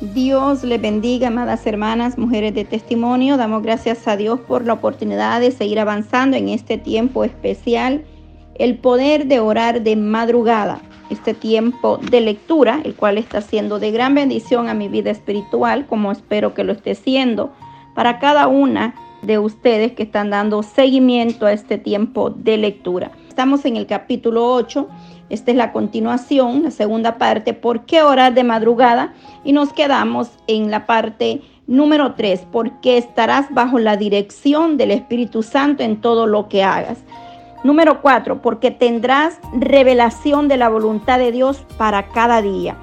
Dios 0.00 0.64
le 0.64 0.78
bendiga, 0.78 1.28
amadas 1.28 1.66
hermanas, 1.66 2.16
mujeres 2.16 2.54
de 2.54 2.64
testimonio. 2.64 3.36
Damos 3.36 3.62
gracias 3.62 4.08
a 4.08 4.16
Dios 4.16 4.40
por 4.40 4.64
la 4.64 4.72
oportunidad 4.72 5.42
de 5.42 5.50
seguir 5.50 5.78
avanzando 5.78 6.38
en 6.38 6.48
este 6.48 6.78
tiempo 6.78 7.22
especial. 7.22 8.02
El 8.54 8.78
poder 8.78 9.26
de 9.26 9.40
orar 9.40 9.82
de 9.82 9.96
madrugada, 9.96 10.80
este 11.10 11.34
tiempo 11.34 11.98
de 11.98 12.22
lectura, 12.22 12.80
el 12.82 12.94
cual 12.94 13.18
está 13.18 13.42
siendo 13.42 13.78
de 13.78 13.90
gran 13.90 14.14
bendición 14.14 14.70
a 14.70 14.74
mi 14.74 14.88
vida 14.88 15.10
espiritual, 15.10 15.86
como 15.86 16.12
espero 16.12 16.54
que 16.54 16.64
lo 16.64 16.72
esté 16.72 16.94
siendo 16.94 17.52
para 17.94 18.18
cada 18.18 18.46
una 18.48 18.94
de 19.20 19.38
ustedes 19.38 19.92
que 19.92 20.04
están 20.04 20.30
dando 20.30 20.62
seguimiento 20.62 21.44
a 21.44 21.52
este 21.52 21.76
tiempo 21.76 22.30
de 22.30 22.56
lectura. 22.56 23.10
Estamos 23.28 23.66
en 23.66 23.76
el 23.76 23.86
capítulo 23.86 24.50
8 24.54 24.88
esta 25.30 25.52
es 25.52 25.56
la 25.56 25.72
continuación, 25.72 26.64
la 26.64 26.72
segunda 26.72 27.16
parte, 27.16 27.54
¿por 27.54 27.86
qué 27.86 28.02
orar 28.02 28.34
de 28.34 28.42
madrugada? 28.42 29.14
Y 29.44 29.52
nos 29.52 29.72
quedamos 29.72 30.28
en 30.48 30.72
la 30.72 30.86
parte 30.86 31.40
número 31.68 32.14
3, 32.14 32.48
porque 32.50 32.98
estarás 32.98 33.46
bajo 33.50 33.78
la 33.78 33.96
dirección 33.96 34.76
del 34.76 34.90
Espíritu 34.90 35.44
Santo 35.44 35.84
en 35.84 36.00
todo 36.00 36.26
lo 36.26 36.48
que 36.48 36.64
hagas. 36.64 36.98
Número 37.62 38.02
4, 38.02 38.42
porque 38.42 38.72
tendrás 38.72 39.38
revelación 39.52 40.48
de 40.48 40.56
la 40.56 40.68
voluntad 40.68 41.20
de 41.20 41.30
Dios 41.30 41.64
para 41.78 42.08
cada 42.08 42.42
día. 42.42 42.76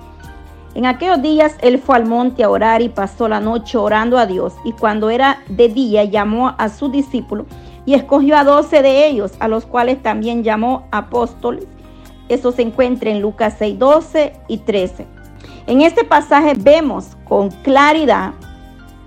En 0.73 0.85
aquellos 0.85 1.21
días 1.21 1.57
él 1.61 1.79
fue 1.79 1.97
al 1.97 2.05
monte 2.05 2.45
a 2.45 2.49
orar 2.49 2.81
y 2.81 2.87
pasó 2.87 3.27
la 3.27 3.41
noche 3.41 3.77
orando 3.77 4.17
a 4.17 4.25
Dios. 4.25 4.53
Y 4.63 4.71
cuando 4.71 5.09
era 5.09 5.39
de 5.49 5.67
día 5.67 6.05
llamó 6.05 6.53
a 6.57 6.69
sus 6.69 6.91
discípulos 6.91 7.47
y 7.85 7.95
escogió 7.95 8.37
a 8.37 8.43
doce 8.45 8.81
de 8.81 9.07
ellos, 9.07 9.33
a 9.39 9.47
los 9.49 9.65
cuales 9.65 10.01
también 10.01 10.43
llamó 10.43 10.87
apóstoles 10.91 11.67
eso 12.29 12.51
se 12.51 12.61
encuentra 12.61 13.09
en 13.09 13.21
Lucas 13.21 13.55
6, 13.57 13.79
12 13.79 14.33
y 14.47 14.57
13. 14.59 15.05
En 15.67 15.81
este 15.81 16.03
pasaje 16.03 16.53
vemos 16.57 17.17
con 17.25 17.49
claridad 17.49 18.33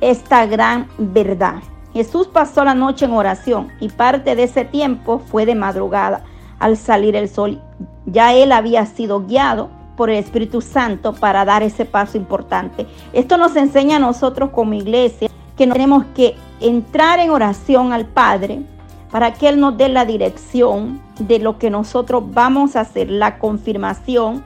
esta 0.01 0.47
gran 0.47 0.89
verdad. 0.99 1.57
Jesús 1.93 2.29
pasó 2.29 2.65
la 2.65 2.75
noche 2.75 3.05
en 3.05 3.13
oración 3.13 3.69
y 3.81 3.89
parte 3.89 4.37
de 4.37 4.45
ese 4.45 4.65
tiempo 4.65 5.19
fue 5.19 5.45
de 5.45 5.55
madrugada 5.55 6.23
al 6.59 6.77
salir 6.77 7.17
el 7.17 7.29
sol. 7.29 7.61
Ya 8.07 8.35
él 8.35 8.53
había 8.53 8.87
sido 8.87 9.27
guiado 9.27 9.71
por 9.97 10.09
el 10.09 10.17
Espíritu 10.17 10.61
Santo 10.61 11.15
para 11.15 11.45
dar 11.45 11.63
ese 11.63 11.85
paso 11.85 12.17
importante. 12.17 12.87
Esto 13.13 13.37
nos 13.37 13.57
enseña 13.57 13.97
a 13.97 14.01
nosotros 14.01 14.51
como 14.51 14.75
iglesia 14.75 15.29
que 15.57 15.67
tenemos 15.67 16.05
que 16.15 16.37
entrar 16.61 17.19
en 17.19 17.31
oración 17.31 17.93
al 17.93 18.07
Padre 18.07 18.63
para 19.11 19.35
que 19.35 19.49
Él 19.49 19.59
nos 19.59 19.77
dé 19.77 19.89
la 19.89 20.05
dirección 20.05 21.01
de 21.19 21.39
lo 21.39 21.59
que 21.59 21.71
nosotros 21.71 22.23
vamos 22.33 22.77
a 22.77 22.81
hacer, 22.81 23.11
la 23.11 23.39
confirmación. 23.39 24.43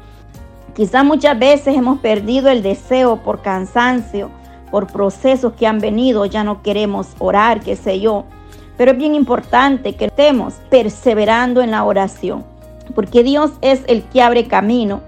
Quizás 0.75 1.05
muchas 1.05 1.39
veces 1.39 1.77
hemos 1.77 1.99
perdido 2.01 2.49
el 2.49 2.63
deseo 2.63 3.19
por 3.19 3.43
cansancio, 3.43 4.31
por 4.71 4.87
procesos 4.87 5.53
que 5.53 5.67
han 5.67 5.79
venido, 5.79 6.25
ya 6.27 6.43
no 6.43 6.63
queremos 6.63 7.09
orar, 7.19 7.61
qué 7.61 7.77
sé 7.77 8.01
yo. 8.01 8.25
Pero 8.77 8.93
es 8.93 8.99
bien 8.99 9.15
importante 9.15 9.95
que 9.95 10.07
estemos 10.07 10.55
perseverando 10.71 11.61
en 11.61 11.71
la 11.71 11.85
oración, 11.85 12.45
porque 12.95 13.23
Dios 13.23 13.53
es 13.61 13.83
el 13.87 14.03
que 14.03 14.23
abre 14.23 14.49
camino, 14.49 15.01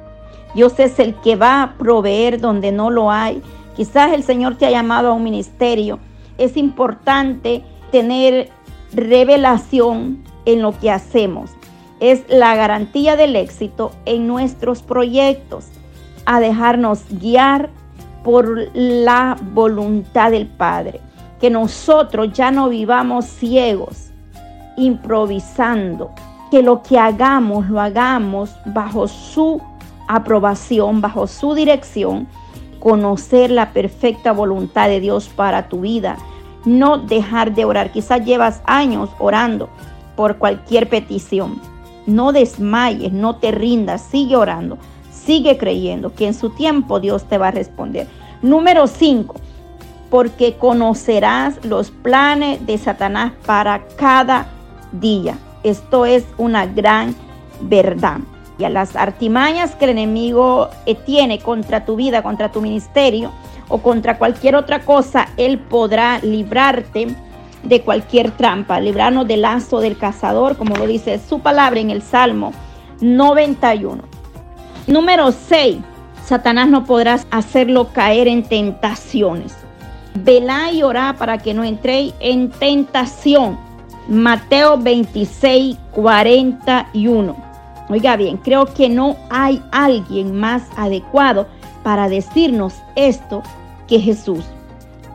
Dios 0.54 0.78
es 0.78 0.98
el 0.98 1.14
que 1.16 1.36
va 1.36 1.62
a 1.62 1.72
proveer 1.74 2.40
donde 2.40 2.72
no 2.72 2.90
lo 2.90 3.10
hay. 3.10 3.42
Quizás 3.76 4.12
el 4.12 4.22
Señor 4.22 4.56
te 4.56 4.64
ha 4.64 4.70
llamado 4.70 5.08
a 5.08 5.12
un 5.12 5.22
ministerio. 5.22 5.98
Es 6.38 6.56
importante 6.56 7.62
tener 7.92 8.50
revelación 8.92 10.22
en 10.44 10.62
lo 10.62 10.78
que 10.78 10.90
hacemos. 10.90 11.50
Es 12.00 12.24
la 12.28 12.54
garantía 12.54 13.16
del 13.16 13.36
éxito 13.36 13.92
en 14.04 14.26
nuestros 14.26 14.82
proyectos, 14.82 15.66
a 16.24 16.40
dejarnos 16.40 17.04
guiar 17.10 17.70
por 18.24 18.68
la 18.74 19.36
voluntad 19.54 20.30
del 20.30 20.46
Padre. 20.46 21.00
Que 21.40 21.50
nosotros 21.50 22.32
ya 22.32 22.50
no 22.50 22.68
vivamos 22.68 23.26
ciegos, 23.26 24.10
improvisando, 24.76 26.10
que 26.50 26.62
lo 26.62 26.82
que 26.82 26.98
hagamos 26.98 27.68
lo 27.68 27.80
hagamos 27.80 28.56
bajo 28.66 29.08
su 29.08 29.60
aprobación, 30.08 31.00
bajo 31.00 31.26
su 31.26 31.54
dirección, 31.54 32.26
conocer 32.80 33.50
la 33.50 33.72
perfecta 33.72 34.32
voluntad 34.32 34.88
de 34.88 35.00
Dios 35.00 35.28
para 35.28 35.68
tu 35.68 35.80
vida 35.80 36.16
no 36.66 36.98
dejar 36.98 37.54
de 37.54 37.64
orar. 37.64 37.92
Quizás 37.92 38.24
llevas 38.24 38.60
años 38.66 39.08
orando 39.18 39.70
por 40.16 40.36
cualquier 40.36 40.88
petición. 40.90 41.60
No 42.06 42.32
desmayes, 42.32 43.12
no 43.12 43.36
te 43.36 43.52
rindas, 43.52 44.02
sigue 44.02 44.36
orando, 44.36 44.76
sigue 45.10 45.56
creyendo 45.56 46.12
que 46.14 46.26
en 46.26 46.34
su 46.34 46.50
tiempo 46.50 47.00
Dios 47.00 47.24
te 47.24 47.38
va 47.38 47.48
a 47.48 47.52
responder. 47.52 48.06
Número 48.42 48.86
5, 48.86 49.34
porque 50.10 50.54
conocerás 50.54 51.64
los 51.64 51.90
planes 51.90 52.64
de 52.66 52.78
Satanás 52.78 53.32
para 53.44 53.86
cada 53.96 54.46
día. 54.92 55.38
Esto 55.62 56.06
es 56.06 56.24
una 56.36 56.66
gran 56.66 57.14
verdad. 57.60 58.18
Y 58.58 58.64
a 58.64 58.70
las 58.70 58.96
artimañas 58.96 59.74
que 59.74 59.84
el 59.84 59.90
enemigo 59.92 60.70
eh, 60.86 60.94
tiene 60.94 61.40
contra 61.40 61.84
tu 61.84 61.96
vida, 61.96 62.22
contra 62.22 62.52
tu 62.52 62.62
ministerio, 62.62 63.32
o 63.68 63.78
contra 63.78 64.18
cualquier 64.18 64.56
otra 64.56 64.80
cosa, 64.80 65.28
Él 65.36 65.58
podrá 65.58 66.18
librarte 66.20 67.08
de 67.62 67.82
cualquier 67.82 68.30
trampa, 68.30 68.80
librarnos 68.80 69.26
del 69.26 69.42
lazo 69.42 69.80
del 69.80 69.98
cazador, 69.98 70.56
como 70.56 70.76
lo 70.76 70.86
dice 70.86 71.18
su 71.18 71.40
palabra 71.40 71.80
en 71.80 71.90
el 71.90 72.02
Salmo 72.02 72.52
91. 73.00 74.02
Número 74.86 75.32
6. 75.32 75.78
Satanás 76.24 76.68
no 76.68 76.84
podrás 76.84 77.26
hacerlo 77.30 77.92
caer 77.92 78.28
en 78.28 78.42
tentaciones. 78.42 79.56
Velá 80.14 80.72
y 80.72 80.82
orá 80.82 81.14
para 81.18 81.38
que 81.38 81.54
no 81.54 81.64
entréis 81.64 82.14
en 82.20 82.50
tentación. 82.50 83.58
Mateo 84.08 84.78
26, 84.78 85.76
41. 85.92 87.36
Oiga 87.88 88.16
bien, 88.16 88.36
creo 88.38 88.66
que 88.66 88.88
no 88.88 89.16
hay 89.30 89.62
alguien 89.70 90.34
más 90.34 90.64
adecuado 90.76 91.46
para 91.86 92.08
decirnos 92.08 92.82
esto 92.96 93.44
que 93.86 94.00
Jesús. 94.00 94.44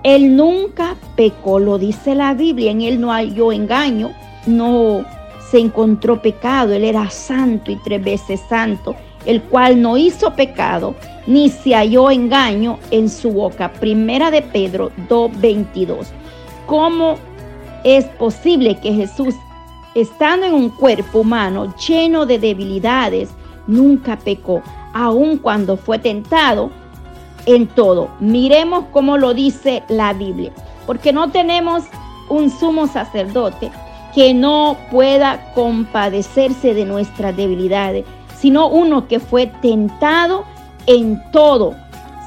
Él 0.03 0.37
nunca 0.37 0.95
pecó, 1.17 1.59
lo 1.59 1.77
dice 1.77 2.15
la 2.15 2.33
Biblia, 2.33 2.71
en 2.71 2.79
él 2.79 3.01
no 3.01 3.11
halló 3.11 3.51
engaño, 3.51 4.13
no 4.45 5.03
se 5.49 5.59
encontró 5.59 6.21
pecado, 6.21 6.71
él 6.71 6.85
era 6.85 7.09
santo 7.09 7.73
y 7.73 7.75
tres 7.75 8.01
veces 8.01 8.39
santo, 8.47 8.95
el 9.25 9.41
cual 9.41 9.81
no 9.81 9.97
hizo 9.97 10.33
pecado, 10.33 10.95
ni 11.27 11.49
se 11.49 11.75
halló 11.75 12.09
engaño 12.09 12.79
en 12.89 13.09
su 13.09 13.33
boca. 13.33 13.73
Primera 13.73 14.31
de 14.31 14.41
Pedro 14.41 14.93
2.22. 15.09 16.05
¿Cómo 16.67 17.17
es 17.83 18.05
posible 18.05 18.79
que 18.79 18.93
Jesús, 18.93 19.35
estando 19.93 20.45
en 20.45 20.53
un 20.53 20.69
cuerpo 20.69 21.19
humano 21.19 21.75
lleno 21.85 22.25
de 22.25 22.39
debilidades, 22.39 23.27
nunca 23.67 24.17
pecó? 24.17 24.63
Aun 24.93 25.37
cuando 25.37 25.77
fue 25.77 25.99
tentado 25.99 26.69
en 27.45 27.67
todo. 27.67 28.09
Miremos 28.19 28.85
cómo 28.91 29.17
lo 29.17 29.33
dice 29.33 29.83
la 29.87 30.13
Biblia, 30.13 30.51
porque 30.85 31.13
no 31.13 31.31
tenemos 31.31 31.83
un 32.29 32.49
sumo 32.49 32.87
sacerdote 32.87 33.71
que 34.13 34.33
no 34.33 34.77
pueda 34.91 35.53
compadecerse 35.53 36.73
de 36.73 36.85
nuestras 36.85 37.35
debilidades, 37.35 38.05
sino 38.37 38.67
uno 38.67 39.07
que 39.07 39.19
fue 39.19 39.47
tentado 39.47 40.43
en 40.85 41.21
todo, 41.31 41.75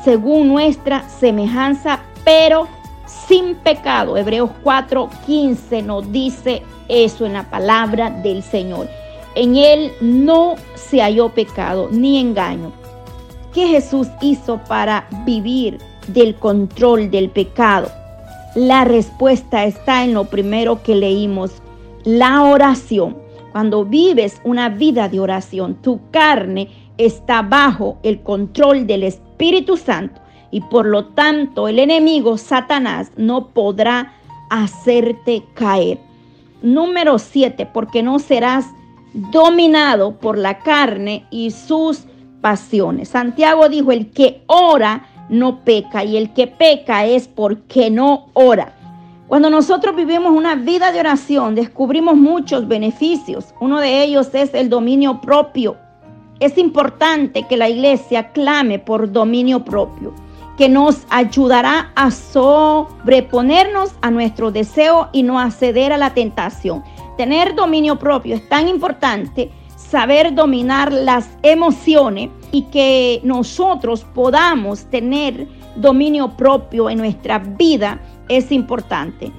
según 0.04 0.48
nuestra 0.48 1.08
semejanza, 1.08 2.00
pero 2.24 2.69
sin 3.06 3.54
pecado. 3.56 4.16
Hebreos 4.16 4.50
4:15 4.62 5.82
nos 5.82 6.10
dice 6.10 6.62
eso 6.88 7.26
en 7.26 7.34
la 7.34 7.44
palabra 7.44 8.10
del 8.10 8.42
Señor. 8.42 8.88
En 9.34 9.56
él 9.56 9.93
no 10.00 10.55
se 10.75 11.00
halló 11.00 11.31
pecado 11.31 11.89
ni 11.91 12.19
engaño. 12.19 12.72
¿Qué 13.53 13.67
Jesús 13.69 14.09
hizo 14.21 14.61
para 14.69 15.09
vivir 15.25 15.78
del 16.09 16.34
control 16.37 17.10
del 17.10 17.31
pecado? 17.31 17.91
La 18.54 18.84
respuesta 18.84 19.65
está 19.65 20.04
en 20.04 20.15
lo 20.15 20.25
primero 20.27 20.83
que 20.83 20.95
leímos, 20.95 21.51
la 22.04 22.42
oración. 22.45 23.16
Cuando 23.53 23.84
vives 23.84 24.41
una 24.45 24.69
vida 24.69 25.09
de 25.09 25.21
oración, 25.21 25.77
tu 25.77 26.01
carne 26.10 26.69
está 26.98 27.42
bajo 27.42 27.98
el 28.03 28.22
control 28.22 28.87
del 28.87 29.04
Espíritu 29.04 29.77
Santo 29.77 30.21
y 30.51 30.60
por 30.60 30.87
lo 30.87 31.07
tanto 31.07 31.66
el 31.66 31.80
enemigo 31.80 32.39
Satanás 32.39 33.10
no 33.16 33.48
podrá 33.48 34.13
hacerte 34.51 35.42
caer. 35.54 35.98
Número 36.63 37.19
7, 37.19 37.69
porque 37.72 38.03
no 38.03 38.21
serás 38.21 38.66
dominado 39.15 40.19
por 40.19 40.37
la 40.37 40.59
carne 40.59 41.25
y 41.31 41.51
sus 41.53 42.05
pasiones. 42.41 43.09
Santiago 43.09 43.69
dijo, 43.69 43.93
el 43.93 44.11
que 44.11 44.43
ora 44.47 45.07
no 45.31 45.65
peca 45.65 46.05
y 46.05 46.16
el 46.16 46.34
que 46.34 46.47
peca 46.47 47.07
es 47.07 47.28
porque 47.28 47.91
no 47.91 48.27
ora. 48.34 48.75
Cuando 49.27 49.49
nosotros 49.49 49.97
vivimos 49.97 50.33
una 50.33 50.55
vida 50.55 50.93
de 50.93 51.01
oración, 51.01 51.55
descubrimos 51.55 52.16
muchos 52.16 52.69
beneficios. 52.69 53.55
Uno 53.61 53.81
de 53.81 54.03
ellos 54.03 54.28
es 54.34 54.53
el 54.53 54.69
dominio 54.69 55.21
propio. 55.22 55.77
Es 56.41 56.59
importante 56.59 57.45
que 57.45 57.57
la 57.57 57.71
iglesia 57.71 58.33
clame 58.33 58.78
por 58.78 59.11
dominio 59.11 59.65
propio. 59.65 60.13
que 60.57 60.69
nos 60.69 61.05
ayudará 61.11 61.91
a 61.97 62.13
sobreponernos 62.13 63.93
a 64.03 64.11
nuestro 64.13 64.53
deseo 64.53 65.09
y 65.13 65.25
no 65.25 65.41
acceder 65.41 65.93
a 65.93 65.97
la 65.99 66.15
tentación. 66.15 66.84
Tener 67.16 67.55
dominio 67.55 67.97
propio 67.97 68.34
es 68.34 68.49
tan 68.49 68.69
importante, 68.69 69.51
saber 69.77 70.34
dominar 70.34 70.93
las 70.93 71.31
emociones 71.43 72.31
y 72.51 72.63
que 72.63 73.21
nosotros 73.22 74.05
podamos 74.15 74.84
tener 74.87 75.47
dominio 75.77 76.37
propio 76.37 76.91
en 76.91 76.99
nuestra 76.99 77.39
vida 77.39 78.01
es 78.28 78.51
importante. 78.51 79.31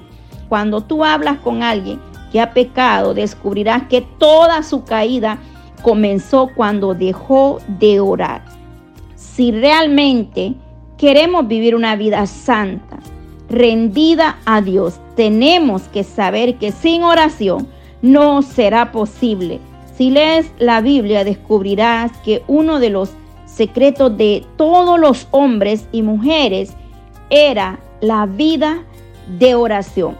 Cuando 0.48 0.80
tú 0.80 1.04
hablas 1.04 1.38
con 1.38 1.62
alguien 1.62 2.00
que 2.32 2.40
ha 2.40 2.52
pecado, 2.52 3.14
descubrirás 3.14 3.84
que 3.84 4.00
toda 4.00 4.62
su 4.62 4.84
caída 4.84 5.38
comenzó 5.82 6.48
cuando 6.54 6.94
dejó 6.94 7.58
de 7.68 8.00
orar. 8.00 8.42
Si 9.14 9.52
realmente 9.52 10.54
queremos 10.96 11.46
vivir 11.46 11.74
una 11.74 11.96
vida 11.96 12.26
santa, 12.26 12.95
rendida 13.48 14.38
a 14.44 14.60
Dios, 14.60 15.00
tenemos 15.14 15.82
que 15.82 16.04
saber 16.04 16.56
que 16.56 16.72
sin 16.72 17.02
oración 17.02 17.68
no 18.02 18.42
será 18.42 18.92
posible. 18.92 19.60
Si 19.96 20.10
lees 20.10 20.50
la 20.58 20.80
Biblia 20.80 21.24
descubrirás 21.24 22.12
que 22.18 22.42
uno 22.46 22.78
de 22.78 22.90
los 22.90 23.10
secretos 23.46 24.16
de 24.16 24.44
todos 24.56 25.00
los 25.00 25.28
hombres 25.30 25.86
y 25.92 26.02
mujeres 26.02 26.74
era 27.30 27.80
la 28.00 28.26
vida 28.26 28.84
de 29.38 29.54
oración. 29.54 30.16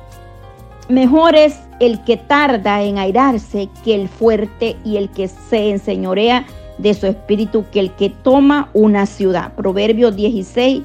Mejor 0.89 1.35
es 1.35 1.59
el 1.81 2.03
que 2.05 2.17
tarda 2.17 2.83
en 2.83 2.99
airarse 2.99 3.69
que 3.85 3.95
el 3.95 4.09
fuerte 4.09 4.77
y 4.85 4.97
el 4.97 5.11
que 5.11 5.29
se 5.29 5.71
enseñorea 5.71 6.47
de 6.79 6.95
su 6.95 7.07
espíritu 7.07 7.65
que 7.71 7.81
el 7.81 7.93
que 7.93 8.11
toma 8.11 8.71
una 8.73 9.07
ciudad. 9.07 9.53
Proverbios 9.55 10.17
16, 10.17 10.83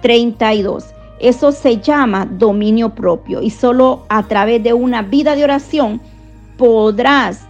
32. 0.00 0.94
Eso 1.20 1.50
se 1.52 1.78
llama 1.78 2.26
dominio 2.26 2.94
propio 2.94 3.42
y 3.42 3.50
solo 3.50 4.04
a 4.08 4.22
través 4.24 4.62
de 4.62 4.72
una 4.72 5.02
vida 5.02 5.34
de 5.34 5.44
oración 5.44 6.00
podrás 6.56 7.46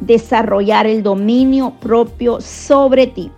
desarrollar 0.00 0.86
el 0.86 1.02
dominio 1.02 1.74
propio 1.80 2.40
sobre 2.40 3.06
ti. 3.06 3.30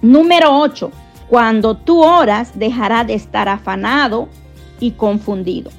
Número 0.00 0.58
8. 0.58 0.90
Cuando 1.28 1.76
tú 1.76 2.02
oras 2.02 2.58
dejará 2.58 3.04
de 3.04 3.14
estar 3.14 3.48
afanado 3.48 4.28
y 4.80 4.92
confundido. 4.92 5.70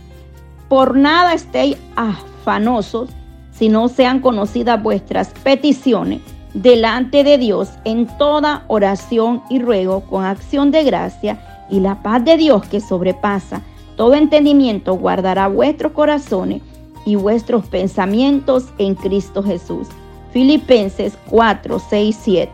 Por 0.70 0.96
nada 0.96 1.34
estéis 1.34 1.78
afanosos 1.96 3.10
si 3.52 3.70
no 3.70 3.88
sean 3.88 4.20
conocidas 4.20 4.82
vuestras 4.82 5.30
peticiones 5.44 6.22
delante 6.54 7.24
de 7.24 7.38
Dios 7.38 7.70
en 7.84 8.08
toda 8.18 8.64
oración 8.68 9.44
y 9.50 9.60
ruego 9.60 10.02
con 10.02 10.24
acción 10.26 10.72
de 10.72 10.84
gracia 10.84 11.55
y 11.70 11.80
la 11.80 12.02
paz 12.02 12.24
de 12.24 12.38
Dios 12.38 12.66
que 12.68 12.80
sobrepasa 12.80 13.62
todo 13.96 14.16
entendimiento 14.16 14.96
guardará 14.96 15.48
vuestros 15.48 15.94
corazones 15.94 16.62
y 17.06 17.16
vuestros 17.16 17.66
pensamientos 17.68 18.66
en 18.78 18.96
Cristo 18.96 19.42
Jesús. 19.42 19.88
Filipenses 20.32 21.18
4, 21.30 21.80
6, 21.80 22.18
7. 22.22 22.52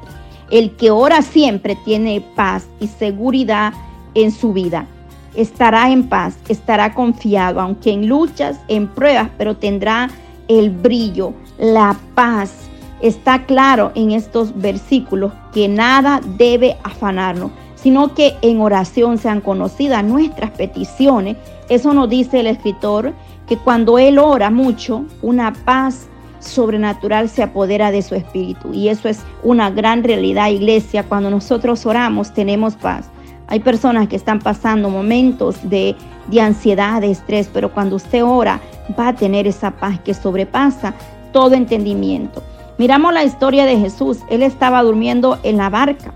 El 0.51 0.71
que 0.75 0.91
ora 0.91 1.21
siempre 1.21 1.75
tiene 1.83 2.23
paz 2.35 2.67
y 2.79 2.87
seguridad 2.87 3.73
en 4.13 4.31
su 4.31 4.53
vida. 4.53 4.85
Estará 5.33 5.89
en 5.89 6.07
paz, 6.09 6.37
estará 6.49 6.93
confiado, 6.93 7.61
aunque 7.61 7.91
en 7.91 8.07
luchas, 8.07 8.59
en 8.67 8.87
pruebas, 8.87 9.29
pero 9.37 9.55
tendrá 9.55 10.09
el 10.47 10.69
brillo, 10.69 11.33
la 11.57 11.97
paz 12.13 12.53
está 13.01 13.45
claro 13.45 13.91
en 13.95 14.11
estos 14.11 14.55
versículos 14.59 15.31
que 15.53 15.69
nada 15.69 16.19
debe 16.37 16.77
afanarnos, 16.83 17.51
sino 17.81 18.13
que 18.13 18.35
en 18.41 18.61
oración 18.61 19.17
sean 19.17 19.41
conocidas 19.41 20.03
nuestras 20.03 20.51
peticiones. 20.51 21.37
Eso 21.69 21.93
nos 21.93 22.09
dice 22.09 22.39
el 22.39 22.47
escritor, 22.47 23.13
que 23.47 23.57
cuando 23.57 23.97
él 23.97 24.19
ora 24.19 24.49
mucho, 24.49 25.05
una 25.21 25.51
paz 25.51 26.07
sobrenatural 26.39 27.29
se 27.29 27.43
apodera 27.43 27.91
de 27.91 28.01
su 28.01 28.15
espíritu. 28.15 28.73
Y 28.73 28.89
eso 28.89 29.09
es 29.09 29.19
una 29.43 29.69
gran 29.69 30.03
realidad, 30.03 30.49
iglesia. 30.49 31.03
Cuando 31.03 31.29
nosotros 31.29 31.85
oramos, 31.85 32.33
tenemos 32.33 32.75
paz. 32.75 33.09
Hay 33.47 33.59
personas 33.59 34.07
que 34.07 34.15
están 34.15 34.39
pasando 34.39 34.89
momentos 34.89 35.57
de, 35.69 35.95
de 36.27 36.41
ansiedad, 36.41 37.01
de 37.01 37.11
estrés, 37.11 37.49
pero 37.51 37.73
cuando 37.73 37.97
usted 37.97 38.23
ora, 38.23 38.61
va 38.97 39.09
a 39.09 39.15
tener 39.15 39.47
esa 39.47 39.71
paz 39.71 39.99
que 39.99 40.13
sobrepasa 40.13 40.93
todo 41.33 41.55
entendimiento. 41.55 42.41
Miramos 42.77 43.13
la 43.13 43.23
historia 43.23 43.65
de 43.65 43.77
Jesús. 43.77 44.19
Él 44.29 44.41
estaba 44.41 44.81
durmiendo 44.83 45.37
en 45.43 45.57
la 45.57 45.69
barca. 45.69 46.13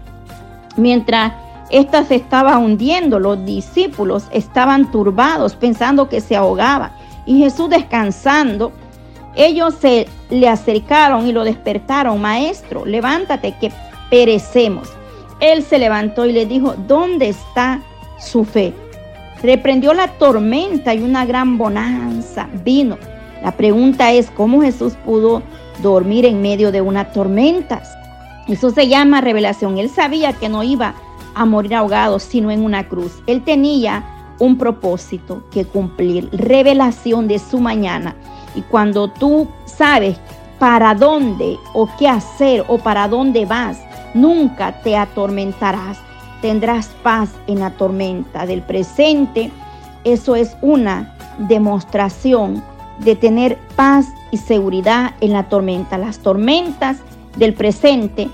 Mientras 0.77 1.33
ésta 1.69 2.03
se 2.03 2.15
estaba 2.15 2.57
hundiendo, 2.57 3.19
los 3.19 3.43
discípulos 3.45 4.25
estaban 4.31 4.91
turbados 4.91 5.55
pensando 5.55 6.09
que 6.09 6.21
se 6.21 6.35
ahogaba. 6.35 6.91
Y 7.25 7.39
Jesús 7.39 7.69
descansando, 7.69 8.71
ellos 9.35 9.75
se 9.79 10.07
le 10.29 10.47
acercaron 10.47 11.27
y 11.27 11.31
lo 11.31 11.43
despertaron. 11.43 12.21
Maestro, 12.21 12.85
levántate 12.85 13.55
que 13.59 13.71
perecemos. 14.09 14.89
Él 15.39 15.63
se 15.63 15.79
levantó 15.79 16.25
y 16.25 16.31
le 16.31 16.45
dijo, 16.45 16.75
¿dónde 16.87 17.29
está 17.29 17.81
su 18.19 18.45
fe? 18.45 18.73
Reprendió 19.43 19.93
la 19.93 20.07
tormenta 20.07 20.93
y 20.93 21.01
una 21.01 21.25
gran 21.25 21.57
bonanza 21.57 22.47
vino. 22.63 22.97
La 23.43 23.51
pregunta 23.51 24.11
es, 24.11 24.31
¿cómo 24.31 24.61
Jesús 24.61 24.93
pudo 25.05 25.43
dormir 25.81 26.25
en 26.25 26.41
medio 26.41 26.71
de 26.71 26.81
una 26.81 27.11
tormenta. 27.11 27.81
Eso 28.47 28.71
se 28.71 28.87
llama 28.87 29.21
revelación. 29.21 29.77
Él 29.77 29.89
sabía 29.89 30.33
que 30.33 30.49
no 30.49 30.63
iba 30.63 30.95
a 31.35 31.45
morir 31.45 31.75
ahogado, 31.75 32.19
sino 32.19 32.49
en 32.49 32.63
una 32.63 32.87
cruz. 32.87 33.21
Él 33.27 33.43
tenía 33.43 34.03
un 34.39 34.57
propósito 34.57 35.43
que 35.51 35.65
cumplir, 35.65 36.29
revelación 36.31 37.27
de 37.27 37.39
su 37.39 37.59
mañana. 37.59 38.15
Y 38.55 38.61
cuando 38.61 39.09
tú 39.09 39.47
sabes 39.65 40.17
para 40.59 40.95
dónde 40.95 41.57
o 41.73 41.89
qué 41.97 42.07
hacer 42.07 42.63
o 42.67 42.77
para 42.77 43.07
dónde 43.07 43.45
vas, 43.45 43.79
nunca 44.13 44.81
te 44.81 44.97
atormentarás. 44.97 45.97
Tendrás 46.41 46.87
paz 47.03 47.29
en 47.47 47.59
la 47.59 47.71
tormenta 47.71 48.45
del 48.45 48.61
presente. 48.61 49.51
Eso 50.03 50.35
es 50.35 50.55
una 50.61 51.15
demostración 51.39 52.63
de 52.99 53.15
tener 53.15 53.57
paz 53.75 54.07
y 54.31 54.37
seguridad 54.37 55.13
en 55.21 55.33
la 55.33 55.49
tormenta. 55.49 55.97
Las 55.97 56.19
tormentas 56.19 56.97
del 57.37 57.53
presente 57.53 58.29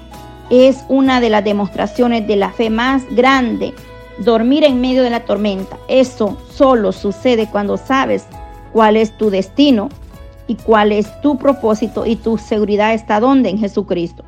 es 0.51 0.83
una 0.89 1.21
de 1.21 1.30
las 1.30 1.45
demostraciones 1.45 2.27
de 2.27 2.36
la 2.36 2.51
fe 2.51 2.69
más 2.69 3.03
grande. 3.15 3.74
Dormir 4.19 4.65
en 4.65 4.81
medio 4.81 5.01
de 5.01 5.09
la 5.09 5.24
tormenta. 5.24 5.77
Eso 5.88 6.38
solo 6.51 6.91
sucede 6.91 7.48
cuando 7.50 7.77
sabes 7.77 8.25
cuál 8.74 8.98
es 8.98 9.17
tu 9.17 9.29
destino 9.29 9.88
y 10.48 10.55
cuál 10.55 10.91
es 10.91 11.10
tu 11.22 11.38
propósito 11.38 12.05
y 12.05 12.17
tu 12.17 12.38
seguridad 12.38 12.93
está 12.93 13.22
donde 13.22 13.50
en 13.50 13.60
Jesucristo. 13.60 14.25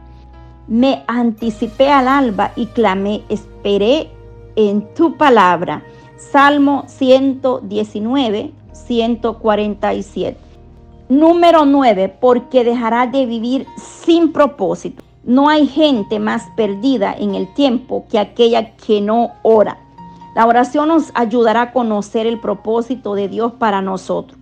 Me 0.67 1.03
anticipé 1.07 1.89
al 1.89 2.07
alba 2.07 2.53
y 2.55 2.67
clamé, 2.67 3.23
esperé 3.27 4.09
en 4.55 4.93
tu 4.93 5.17
palabra. 5.17 5.83
Salmo 6.15 6.85
119, 6.87 8.51
147. 8.71 10.37
Número 11.09 11.65
9, 11.65 12.15
porque 12.21 12.63
dejará 12.63 13.07
de 13.07 13.25
vivir 13.25 13.67
sin 13.75 14.31
propósito. 14.31 15.03
No 15.23 15.47
hay 15.47 15.67
gente 15.67 16.19
más 16.19 16.49
perdida 16.57 17.13
en 17.17 17.33
el 17.33 17.53
tiempo 17.53 18.05
que 18.09 18.19
aquella 18.19 18.75
que 18.75 18.99
no 18.99 19.31
ora. 19.41 19.77
La 20.35 20.45
oración 20.45 20.89
nos 20.89 21.11
ayudará 21.13 21.61
a 21.61 21.71
conocer 21.71 22.27
el 22.27 22.41
propósito 22.41 23.15
de 23.15 23.29
Dios 23.29 23.53
para 23.53 23.81
nosotros. 23.81 24.37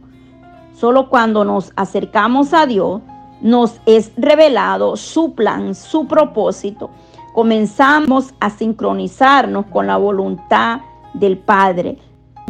Solo 0.73 1.07
cuando 1.09 1.45
nos 1.45 1.71
acercamos 1.75 2.53
a 2.53 2.65
Dios, 2.65 3.01
nos 3.41 3.79
es 3.85 4.11
revelado 4.17 4.97
su 4.97 5.35
plan, 5.35 5.75
su 5.75 6.07
propósito. 6.07 6.89
Comenzamos 7.33 8.33
a 8.39 8.49
sincronizarnos 8.49 9.67
con 9.67 9.85
la 9.85 9.97
voluntad 9.97 10.81
del 11.13 11.37
Padre. 11.37 11.99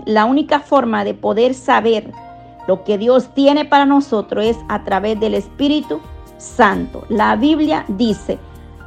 La 0.06 0.24
única 0.24 0.62
forma 0.62 1.04
de 1.04 1.14
poder 1.14 1.54
saber 1.54 2.14
lo 2.66 2.86
que 2.86 2.98
Dios 2.98 3.34
tiene 3.34 3.66
para 3.66 3.86
nosotros 3.86 4.46
es 4.46 4.58
a 4.70 4.86
través 4.86 5.20
del 5.20 5.34
Espíritu 5.34 6.00
Santo. 6.42 7.04
La 7.10 7.36
Biblia 7.36 7.86
dice, 7.88 8.40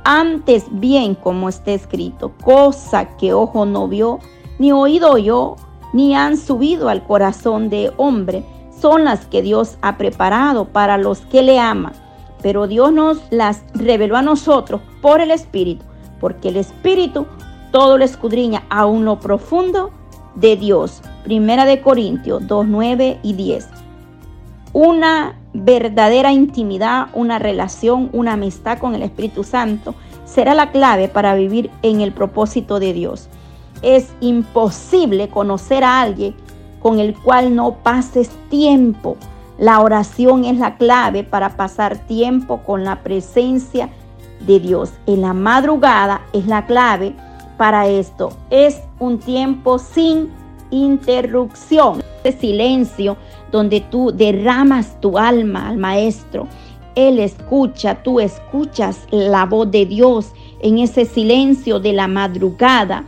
antes 0.05 0.67
bien 0.71 1.15
como 1.15 1.49
está 1.49 1.71
escrito, 1.71 2.33
cosa 2.43 3.17
que 3.17 3.33
ojo 3.33 3.65
no 3.65 3.89
vio, 3.89 4.19
ni 4.59 4.73
oído 4.73 5.13
oyó, 5.13 5.57
ni 5.93 6.15
han 6.15 6.37
subido 6.37 6.89
al 6.89 7.07
corazón 7.07 7.71
de 7.71 7.93
hombre, 7.97 8.45
son 8.79 9.05
las 9.05 9.25
que 9.27 9.41
Dios 9.41 9.79
ha 9.81 9.97
preparado 9.97 10.67
para 10.67 10.99
los 10.99 11.21
que 11.21 11.43
le 11.43 11.61
aman. 11.61 11.93
Pero 12.43 12.67
Dios 12.67 12.93
nos 12.93 13.23
las 13.31 13.63
reveló 13.73 14.17
a 14.17 14.23
nosotros 14.23 14.83
por 15.01 15.21
el 15.21 15.31
Espíritu, 15.31 15.85
porque 16.21 16.49
el 16.49 16.57
Espíritu 16.57 17.27
todo 17.71 17.97
lo 17.97 18.05
escudriña 18.05 18.65
aún 18.69 19.05
lo 19.05 19.19
profundo 19.19 19.91
de 20.35 20.57
Dios. 20.57 21.03
Primera 21.23 21.65
de 21.65 21.81
Corintios 21.81 22.47
2, 22.47 22.67
9 22.67 23.21
y 23.23 23.33
10. 23.33 23.69
Una 24.73 25.39
verdadera 25.55 26.33
intimidad, 26.33 27.07
una 27.15 27.39
relación, 27.39 28.11
una 28.13 28.33
amistad 28.33 28.79
con 28.79 28.95
el 28.95 29.03
Espíritu 29.03 29.45
Santo 29.45 29.95
será 30.25 30.55
la 30.55 30.73
clave 30.73 31.09
para 31.09 31.35
vivir 31.35 31.71
en 31.83 32.01
el 32.01 32.13
propósito 32.13 32.81
de 32.81 32.93
Dios. 32.93 33.29
Es 33.83 34.13
imposible 34.21 35.29
conocer 35.29 35.85
a 35.85 36.01
alguien 36.01 36.35
con 36.81 36.99
el 36.99 37.15
cual 37.15 37.55
no 37.55 37.77
pases 37.77 38.31
tiempo. 38.51 39.17
La 39.59 39.81
oración 39.81 40.45
es 40.45 40.59
la 40.59 40.77
clave 40.77 41.23
para 41.23 41.57
pasar 41.57 41.99
tiempo 41.99 42.59
con 42.59 42.85
la 42.85 43.03
presencia 43.03 43.89
de 44.47 44.59
Dios. 44.59 44.93
En 45.07 45.21
la 45.21 45.33
madrugada 45.33 46.23
es 46.33 46.47
la 46.47 46.67
clave 46.67 47.15
para 47.57 47.87
esto. 47.87 48.33
Es 48.51 48.81
un 48.99 49.19
tiempo 49.19 49.79
sin 49.79 50.31
interrupción. 50.71 52.03
Ese 52.25 52.39
silencio 52.41 53.17
donde 53.55 53.81
tú 53.83 54.11
derramas 54.11 55.01
tu 55.01 55.17
alma 55.17 55.69
al 55.69 55.77
Maestro. 55.77 56.49
Él 56.97 57.21
escucha, 57.21 58.03
tú 58.03 58.19
escuchas 58.19 59.07
la 59.13 59.47
voz 59.47 59.71
de 59.71 59.87
Dios 59.87 60.33
en 60.61 60.79
ese 60.79 61.05
silencio 61.05 61.79
de 61.79 61.93
la 61.93 62.09
madrugada. 62.09 63.05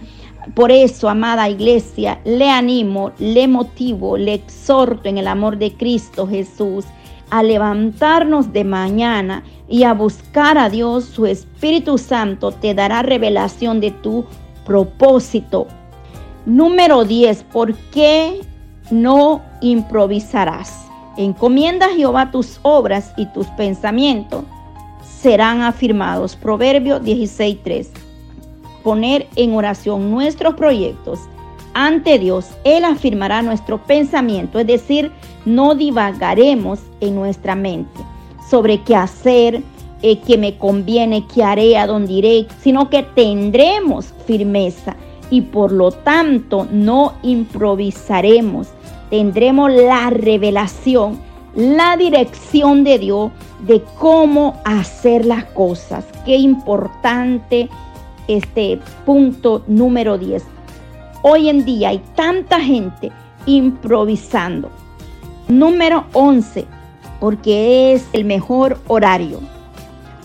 Por 0.55 0.71
eso, 0.71 1.09
amada 1.09 1.51
iglesia, 1.51 2.21
le 2.25 2.49
animo, 2.49 3.11
le 3.19 3.49
motivo, 3.49 4.17
le 4.17 4.35
exhorto 4.35 5.09
en 5.09 5.19
el 5.19 5.27
amor 5.27 5.59
de 5.59 5.73
Cristo 5.73 6.29
Jesús 6.29 6.85
a 7.31 7.43
levantarnos 7.43 8.53
de 8.53 8.63
mañana 8.63 9.43
y 9.69 9.83
a 9.83 9.95
buscar 9.95 10.59
a 10.59 10.71
Dios. 10.71 11.07
Su 11.07 11.27
Espíritu 11.27 11.99
Santo 11.99 12.53
te 12.53 12.73
dará 12.73 13.03
revelación 13.03 13.81
de 13.81 13.91
tu 13.91 14.25
propósito. 14.65 15.67
Número 16.45 17.05
10. 17.05 17.43
¿Por 17.53 17.75
qué 17.91 18.43
no 18.91 19.43
improvisarás? 19.61 20.87
Encomienda 21.17 21.87
a 21.87 21.95
Jehová 21.95 22.31
tus 22.31 22.59
obras 22.63 23.13
y 23.17 23.27
tus 23.27 23.47
pensamientos 23.49 24.45
serán 25.21 25.63
afirmados. 25.63 26.37
Proverbio 26.37 27.01
16.3. 27.01 27.89
Poner 28.83 29.27
en 29.37 29.55
oración 29.55 30.11
nuestros 30.11 30.55
proyectos 30.55 31.21
ante 31.77 32.19
Dios. 32.19 32.49
Él 32.65 32.85
afirmará 32.85 33.43
nuestro 33.43 33.83
pensamiento, 33.85 34.59
es 34.59 34.67
decir, 34.67 35.11
no 35.45 35.75
divagaremos 35.75 36.81
en 37.01 37.15
nuestra 37.15 37.55
mente 37.55 38.01
sobre 38.49 38.83
qué 38.83 38.95
hacer, 38.97 39.63
eh, 40.03 40.19
qué 40.21 40.39
me 40.39 40.57
conviene, 40.57 41.27
qué 41.27 41.43
haré, 41.43 41.77
a 41.77 41.87
dónde 41.87 42.13
iré, 42.13 42.47
sino 42.63 42.89
que 42.91 43.03
tendremos 43.03 44.13
firmeza 44.27 44.97
y 45.31 45.41
por 45.41 45.73
lo 45.73 45.91
tanto 45.91 46.67
no 46.71 47.15
improvisaremos. 47.23 48.69
Tendremos 49.11 49.71
la 49.71 50.11
revelación, 50.11 51.21
la 51.55 51.97
dirección 51.97 52.85
de 52.85 52.99
Dios 52.99 53.31
de 53.61 53.83
cómo 53.99 54.61
hacer 54.65 55.25
las 55.25 55.45
cosas. 55.45 56.05
Qué 56.25 56.37
importante 56.37 57.69
este 58.29 58.81
punto 59.05 59.63
número 59.67 60.19
10. 60.19 60.43
Hoy 61.23 61.49
en 61.49 61.65
día 61.65 61.91
hay 61.91 62.03
tanta 62.15 62.61
gente 62.61 63.11
improvisando. 63.47 64.71
Número 65.49 66.07
11, 66.13 66.67
porque 67.21 67.93
es 67.93 68.09
el 68.13 68.25
mejor 68.25 68.79
horario. 68.89 69.41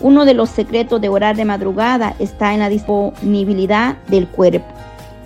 Uno 0.00 0.24
de 0.24 0.34
los 0.34 0.50
secretos 0.50 1.00
de 1.00 1.08
orar 1.08 1.36
de 1.36 1.44
madrugada 1.44 2.16
está 2.18 2.52
en 2.54 2.60
la 2.60 2.68
disponibilidad 2.68 3.96
del 4.08 4.26
cuerpo. 4.26 4.71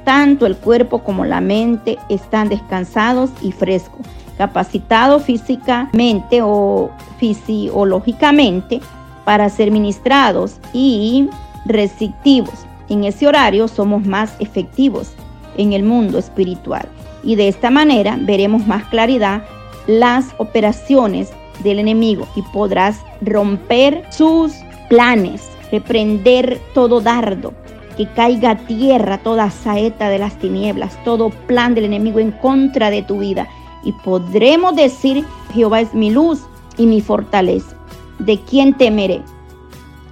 Tanto 0.06 0.46
el 0.46 0.56
cuerpo 0.56 1.00
como 1.00 1.24
la 1.24 1.40
mente 1.40 1.98
están 2.08 2.48
descansados 2.48 3.30
y 3.42 3.50
frescos, 3.50 4.06
capacitados 4.38 5.24
físicamente 5.24 6.42
o 6.42 6.92
fisiológicamente 7.18 8.80
para 9.24 9.48
ser 9.48 9.72
ministrados 9.72 10.60
y 10.72 11.28
receptivos. 11.64 12.54
En 12.88 13.02
ese 13.02 13.26
horario 13.26 13.66
somos 13.66 14.06
más 14.06 14.36
efectivos 14.38 15.10
en 15.56 15.72
el 15.72 15.82
mundo 15.82 16.18
espiritual 16.18 16.86
y 17.24 17.34
de 17.34 17.48
esta 17.48 17.70
manera 17.70 18.16
veremos 18.20 18.64
más 18.64 18.84
claridad 18.84 19.42
las 19.88 20.36
operaciones 20.38 21.32
del 21.64 21.80
enemigo 21.80 22.28
y 22.36 22.42
podrás 22.42 23.00
romper 23.22 24.04
sus 24.10 24.52
planes, 24.88 25.50
reprender 25.72 26.60
todo 26.74 27.00
dardo, 27.00 27.54
que 27.96 28.06
caiga 28.06 28.50
a 28.50 28.56
tierra 28.56 29.18
toda 29.18 29.50
saeta 29.50 30.08
de 30.08 30.18
las 30.18 30.38
tinieblas, 30.38 31.02
todo 31.04 31.30
plan 31.30 31.74
del 31.74 31.84
enemigo 31.84 32.18
en 32.18 32.32
contra 32.32 32.90
de 32.90 33.02
tu 33.02 33.18
vida. 33.18 33.48
Y 33.82 33.92
podremos 33.92 34.76
decir, 34.76 35.24
Jehová 35.54 35.80
es 35.80 35.94
mi 35.94 36.10
luz 36.10 36.42
y 36.76 36.86
mi 36.86 37.00
fortaleza. 37.00 37.76
¿De 38.18 38.38
quién 38.40 38.74
temeré? 38.74 39.22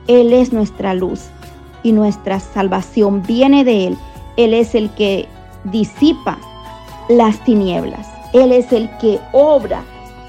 Él 0.07 0.33
es 0.33 0.53
nuestra 0.53 0.95
luz 0.95 1.29
y 1.83 1.93
nuestra 1.93 2.41
salvación 2.41 3.23
viene 3.23 3.65
de 3.65 3.89
Él. 3.89 3.99
Él 4.37 4.55
es 4.55 4.75
el 4.75 4.91
que 4.91 5.29
disipa 5.65 6.39
las 7.09 7.43
tinieblas. 7.45 8.07
Él 8.33 8.53
es 8.53 8.73
el 8.73 8.91
que 8.99 9.21
obra 9.33 9.83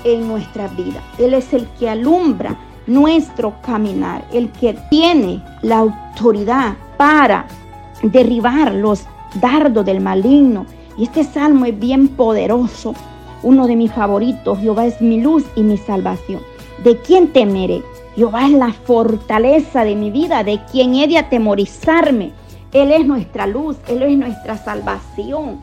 en 0.03 0.27
nuestra 0.27 0.67
vida. 0.69 1.01
Él 1.17 1.33
es 1.33 1.53
el 1.53 1.67
que 1.79 1.89
alumbra 1.89 2.57
nuestro 2.87 3.59
caminar, 3.61 4.23
el 4.31 4.51
que 4.51 4.77
tiene 4.89 5.43
la 5.61 5.79
autoridad 5.79 6.75
para 6.97 7.47
derribar 8.03 8.73
los 8.73 9.05
dardos 9.41 9.85
del 9.85 10.01
maligno. 10.01 10.65
Y 10.97 11.03
este 11.03 11.23
salmo 11.23 11.65
es 11.65 11.77
bien 11.77 12.07
poderoso, 12.09 12.93
uno 13.43 13.67
de 13.67 13.75
mis 13.75 13.91
favoritos. 13.91 14.59
Jehová 14.59 14.85
es 14.85 15.01
mi 15.01 15.21
luz 15.21 15.43
y 15.55 15.61
mi 15.61 15.77
salvación. 15.77 16.41
¿De 16.83 16.97
quién 16.97 17.29
temeré? 17.29 17.81
Jehová 18.15 18.45
es 18.45 18.53
la 18.53 18.71
fortaleza 18.71 19.83
de 19.83 19.95
mi 19.95 20.09
vida, 20.11 20.43
de 20.43 20.61
quién 20.71 20.95
he 20.95 21.07
de 21.07 21.17
atemorizarme. 21.17 22.31
Él 22.71 22.91
es 22.91 23.05
nuestra 23.05 23.47
luz, 23.47 23.77
Él 23.87 24.03
es 24.03 24.17
nuestra 24.17 24.57
salvación 24.57 25.59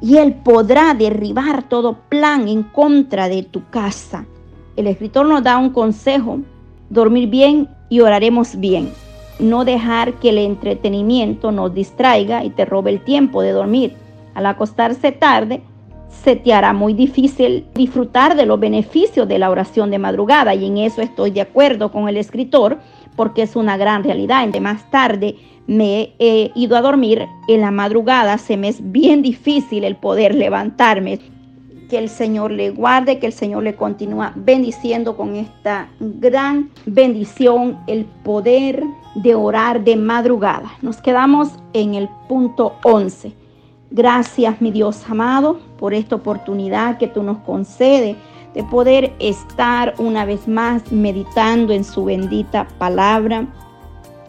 y 0.00 0.18
Él 0.18 0.34
podrá 0.34 0.94
derribar 0.94 1.62
todo 1.62 1.98
plan 2.08 2.48
en 2.48 2.62
contra 2.62 3.28
de 3.28 3.42
tu 3.42 3.68
casa. 3.70 4.26
El 4.76 4.86
escritor 4.86 5.26
nos 5.26 5.42
da 5.42 5.56
un 5.56 5.70
consejo, 5.70 6.40
dormir 6.90 7.28
bien 7.30 7.68
y 7.88 8.00
oraremos 8.00 8.58
bien. 8.58 8.90
No 9.38 9.64
dejar 9.64 10.14
que 10.14 10.30
el 10.30 10.38
entretenimiento 10.38 11.52
nos 11.52 11.74
distraiga 11.74 12.44
y 12.44 12.50
te 12.50 12.64
robe 12.64 12.90
el 12.90 13.00
tiempo 13.00 13.42
de 13.42 13.52
dormir. 13.52 13.94
Al 14.34 14.46
acostarse 14.46 15.12
tarde, 15.12 15.62
se 16.22 16.36
te 16.36 16.52
hará 16.52 16.72
muy 16.72 16.94
difícil 16.94 17.66
disfrutar 17.74 18.36
de 18.36 18.46
los 18.46 18.60
beneficios 18.60 19.28
de 19.28 19.38
la 19.38 19.50
oración 19.50 19.90
de 19.90 19.98
madrugada 19.98 20.54
y 20.54 20.66
en 20.66 20.78
eso 20.78 21.02
estoy 21.02 21.30
de 21.32 21.40
acuerdo 21.40 21.90
con 21.90 22.08
el 22.08 22.16
escritor 22.16 22.78
porque 23.16 23.42
es 23.42 23.56
una 23.56 23.76
gran 23.76 24.04
realidad. 24.04 24.48
Más 24.60 24.90
tarde 24.90 25.36
me 25.66 26.14
he 26.18 26.50
ido 26.54 26.76
a 26.76 26.82
dormir 26.82 27.26
en 27.48 27.60
la 27.60 27.70
madrugada, 27.70 28.38
se 28.38 28.56
me 28.56 28.68
es 28.68 28.92
bien 28.92 29.22
difícil 29.22 29.84
el 29.84 29.96
poder 29.96 30.34
levantarme. 30.34 31.18
Que 31.88 31.98
el 31.98 32.08
Señor 32.08 32.50
le 32.50 32.70
guarde, 32.70 33.18
que 33.18 33.26
el 33.26 33.32
Señor 33.32 33.62
le 33.62 33.76
continúa 33.76 34.32
bendiciendo 34.34 35.16
con 35.16 35.36
esta 35.36 35.90
gran 36.00 36.70
bendición, 36.86 37.78
el 37.86 38.06
poder 38.24 38.82
de 39.14 39.34
orar 39.34 39.84
de 39.84 39.96
madrugada. 39.96 40.72
Nos 40.82 41.00
quedamos 41.00 41.50
en 41.72 41.94
el 41.94 42.08
punto 42.28 42.74
11. 42.82 43.32
Gracias, 43.90 44.60
mi 44.60 44.70
Dios 44.70 45.02
amado, 45.08 45.60
por 45.78 45.94
esta 45.94 46.16
oportunidad 46.16 46.98
que 46.98 47.06
tú 47.06 47.22
nos 47.22 47.38
concedes 47.38 48.16
de 48.54 48.64
poder 48.64 49.12
estar 49.18 49.94
una 49.98 50.24
vez 50.24 50.48
más 50.48 50.90
meditando 50.90 51.72
en 51.72 51.84
su 51.84 52.04
bendita 52.04 52.66
palabra. 52.78 53.46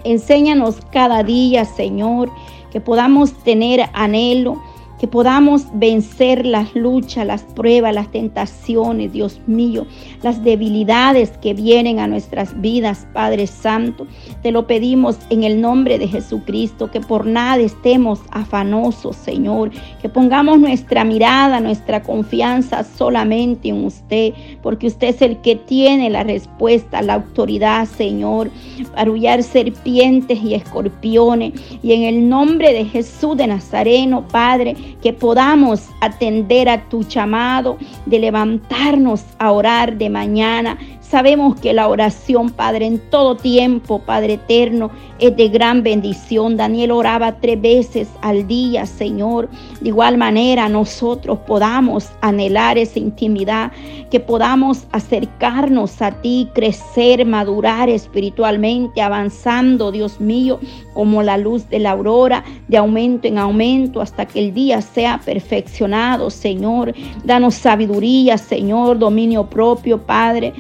Enséñanos 0.04 0.77
cada 0.92 1.24
día, 1.24 1.65
Señor, 1.65 2.30
que 2.72 2.82
podamos 2.82 3.34
tener 3.44 3.89
anhelo 3.94 4.62
que 5.05 5.12
podamos 5.12 5.67
vencer 5.71 6.47
las 6.47 6.74
luchas, 6.74 7.27
las 7.27 7.43
pruebas, 7.43 7.93
las 7.93 8.12
tentaciones, 8.12 9.13
Dios 9.13 9.39
mío, 9.45 9.85
las 10.24 10.43
debilidades 10.43 11.29
que 11.43 11.53
vienen 11.53 12.00
a 12.00 12.07
nuestras 12.07 12.59
vidas, 12.59 13.05
Padre 13.13 13.45
Santo. 13.45 14.07
Te 14.41 14.51
lo 14.51 14.65
pedimos 14.65 15.19
en 15.29 15.43
el 15.43 15.62
nombre 15.62 16.00
de 16.00 16.07
Jesucristo, 16.07 16.89
que 16.89 17.01
por 17.01 17.27
nada 17.27 17.62
estemos 17.62 18.21
afanosos, 18.31 19.15
Señor, 19.15 19.69
que 20.01 20.09
pongamos 20.09 20.59
nuestra 20.59 21.03
mirada, 21.03 21.59
nuestra 21.59 22.01
confianza 22.01 22.83
solamente 22.83 23.69
en 23.69 23.85
usted, 23.85 24.33
porque 24.63 24.88
usted 24.88 25.09
es 25.09 25.21
el 25.21 25.38
que 25.41 25.55
tiene 25.55 26.09
la 26.09 26.24
respuesta, 26.24 27.03
la 27.03 27.13
autoridad, 27.13 27.85
Señor, 27.85 28.50
para 28.95 29.12
huyar 29.12 29.43
serpientes 29.43 30.41
y 30.41 30.55
escorpiones. 30.55 31.53
Y 31.83 31.93
en 31.93 32.01
el 32.01 32.27
nombre 32.27 32.74
de 32.74 32.85
Jesús 32.85 33.38
de 33.38 33.45
Nazareno, 33.45 34.27
Padre, 34.27 34.75
que 35.02 35.14
podamos 35.14 35.90
atender 36.02 36.70
a 36.70 36.84
tu 36.90 37.04
llamado 37.04 37.78
de 38.06 38.20
levantarnos 38.20 39.24
a 39.38 39.52
orar 39.52 39.98
de 39.98 40.10
mañana 40.10 40.78
sabemos 41.15 41.57
que 41.62 41.72
la 41.72 41.88
oración, 41.88 42.50
Padre, 42.50 42.88
en 42.88 43.00
todo 43.10 43.38
tiempo, 43.38 44.00
Padre 44.00 44.34
eterno, 44.34 44.91
es 45.17 45.34
de 45.38 45.48
gran 45.48 45.81
bendición. 45.81 46.57
Daniel 46.57 46.91
oraba 46.91 47.39
tres 47.39 47.62
veces 47.62 48.10
al 48.22 48.45
día, 48.48 48.86
Señor. 48.86 49.48
De 49.79 49.88
igual 49.88 50.17
manera, 50.17 50.67
nosotros 50.67 51.39
podamos 51.48 52.10
anhelar 52.19 52.77
esa 52.77 53.00
intimidad, 53.00 53.72
que 54.12 54.19
podamos 54.19 54.88
acercarnos 54.91 56.01
a 56.01 56.12
ti, 56.12 56.50
crecer, 56.53 57.25
madurar 57.25 57.88
espiritualmente, 57.88 59.01
avanzando, 59.01 59.93
Dios 59.93 60.19
mío, 60.19 60.60
como 60.93 61.24
la 61.24 61.38
luz 61.38 61.69
de 61.69 61.79
la 61.79 61.91
aurora, 61.91 62.43
de 62.67 62.75
aumento 62.75 63.29
en 63.29 63.38
aumento, 63.38 64.01
hasta 64.01 64.25
que 64.25 64.39
el 64.39 64.53
día 64.53 64.81
sea 64.81 65.22
perfeccionado, 65.24 66.29
Señor. 66.29 66.93
Danos 67.24 67.55
sabiduría, 67.55 68.38
Señor, 68.38 69.00
dominio 69.00 69.50
propio, 69.50 70.01
Padre, 70.01 70.51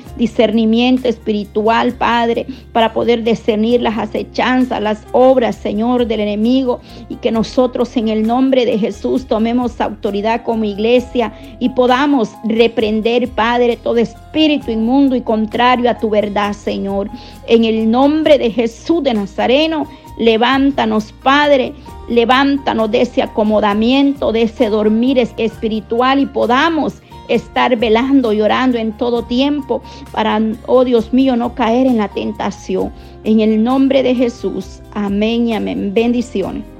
espiritual, 1.03 1.93
Padre, 1.93 2.45
para 2.71 2.93
poder 2.93 3.23
discernir 3.23 3.81
las 3.81 3.97
acechanzas, 3.97 4.81
las 4.81 5.05
obras, 5.11 5.55
Señor, 5.55 6.07
del 6.07 6.19
enemigo, 6.19 6.81
y 7.09 7.15
que 7.15 7.31
nosotros 7.31 7.95
en 7.97 8.09
el 8.09 8.25
nombre 8.25 8.65
de 8.65 8.77
Jesús 8.77 9.25
tomemos 9.25 9.79
autoridad 9.81 10.43
como 10.43 10.65
iglesia 10.65 11.33
y 11.59 11.69
podamos 11.69 12.31
reprender, 12.43 13.27
Padre, 13.29 13.77
todo 13.77 13.97
espíritu 13.97 14.71
inmundo 14.71 15.15
y 15.15 15.21
contrario 15.21 15.89
a 15.89 15.97
tu 15.97 16.09
verdad, 16.09 16.53
Señor. 16.53 17.09
En 17.47 17.63
el 17.63 17.89
nombre 17.89 18.37
de 18.37 18.51
Jesús 18.51 19.03
de 19.03 19.13
Nazareno, 19.13 19.87
levántanos, 20.17 21.13
Padre, 21.23 21.73
levántanos 22.09 22.91
de 22.91 23.01
ese 23.01 23.21
acomodamiento, 23.21 24.31
de 24.31 24.43
ese 24.43 24.69
dormir 24.69 25.17
espiritual 25.19 26.19
y 26.19 26.25
podamos 26.25 27.01
estar 27.27 27.75
velando 27.75 28.33
y 28.33 28.41
orando 28.41 28.77
en 28.77 28.91
todo 28.93 29.23
tiempo 29.23 29.81
para, 30.11 30.41
oh 30.67 30.83
Dios 30.83 31.13
mío, 31.13 31.35
no 31.35 31.55
caer 31.55 31.87
en 31.87 31.97
la 31.97 32.07
tentación. 32.09 32.91
En 33.23 33.39
el 33.39 33.63
nombre 33.63 34.03
de 34.03 34.13
Jesús. 34.13 34.81
Amén 34.93 35.47
y 35.47 35.53
amén. 35.53 35.91
Bendiciones. 35.93 36.74